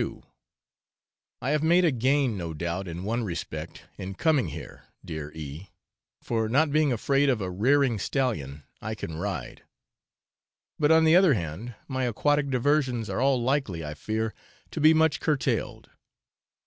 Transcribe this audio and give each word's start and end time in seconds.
_I 1.42 1.50
have 1.50 1.62
made 1.62 1.84
a 1.84 1.90
gain, 1.92 2.38
no 2.38 2.54
doubt, 2.54 2.88
in 2.88 3.04
one 3.04 3.22
respect 3.22 3.82
in 3.98 4.14
coming 4.14 4.48
here, 4.48 4.84
dear 5.04 5.30
E, 5.34 5.68
for, 6.22 6.48
not 6.48 6.72
being 6.72 6.90
afraid 6.90 7.28
of 7.28 7.42
a 7.42 7.50
rearing 7.50 7.98
stallion, 7.98 8.62
I 8.80 8.94
can 8.94 9.18
ride; 9.18 9.62
but, 10.78 10.90
on 10.90 11.04
the 11.04 11.16
other 11.16 11.34
hand, 11.34 11.74
my 11.86 12.04
aquatic 12.04 12.48
diversions 12.48 13.10
are 13.10 13.20
all 13.20 13.42
likely, 13.42 13.84
I 13.84 13.92
fear, 13.92 14.32
to 14.70 14.80
be 14.80 14.94
much 14.94 15.20
curtailed. 15.20 15.90